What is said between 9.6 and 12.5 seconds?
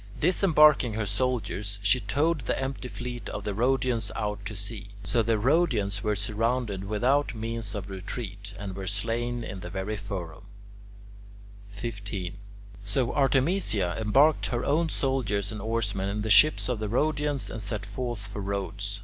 very forum. 15.